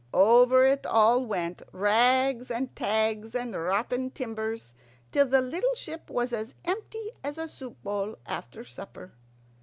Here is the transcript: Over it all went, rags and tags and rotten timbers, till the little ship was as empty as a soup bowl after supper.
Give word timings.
Over 0.15 0.65
it 0.65 0.83
all 0.87 1.27
went, 1.27 1.61
rags 1.71 2.49
and 2.49 2.75
tags 2.75 3.35
and 3.35 3.53
rotten 3.53 4.09
timbers, 4.09 4.73
till 5.11 5.27
the 5.27 5.41
little 5.41 5.75
ship 5.75 6.09
was 6.09 6.33
as 6.33 6.55
empty 6.65 7.11
as 7.23 7.37
a 7.37 7.47
soup 7.47 7.83
bowl 7.83 8.17
after 8.25 8.63
supper. 8.65 9.13